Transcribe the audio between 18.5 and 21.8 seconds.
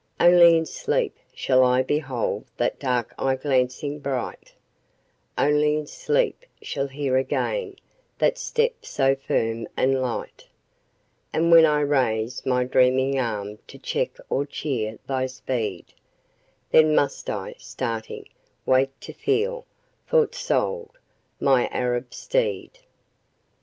wake to feel thou'rt sold, my